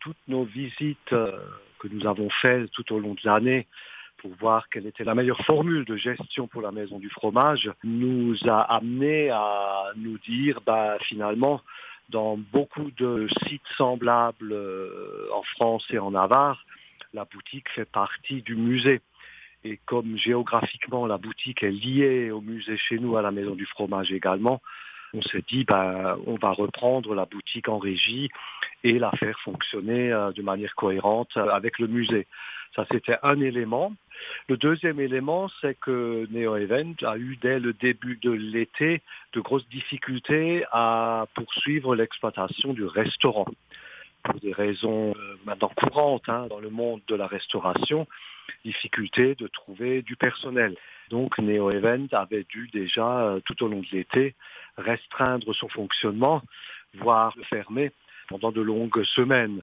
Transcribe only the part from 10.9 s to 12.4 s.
finalement, dans